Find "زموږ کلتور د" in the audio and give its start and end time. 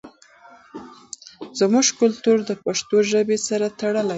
1.59-2.51